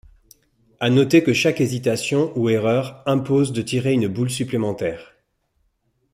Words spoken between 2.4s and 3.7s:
erreur impose de